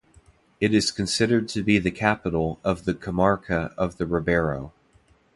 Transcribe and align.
It 0.59 0.73
is 0.73 0.89
considered 0.89 1.47
to 1.49 1.61
be 1.63 1.77
the 1.77 1.91
capital 1.91 2.59
of 2.63 2.85
the 2.85 2.95
comarca 2.95 3.71
of 3.77 3.97
the 3.99 4.07
Ribeiro. 4.07 4.73